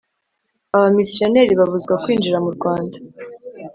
[0.75, 2.97] abamisiyonari babuzwa kwinjira mu Rwanda